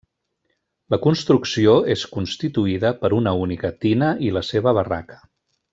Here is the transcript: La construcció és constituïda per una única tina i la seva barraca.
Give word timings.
La 0.93 0.97
construcció 1.03 1.75
és 1.97 2.07
constituïda 2.15 2.93
per 3.05 3.13
una 3.21 3.37
única 3.45 3.75
tina 3.87 4.13
i 4.31 4.37
la 4.39 4.45
seva 4.53 4.75
barraca. 4.81 5.25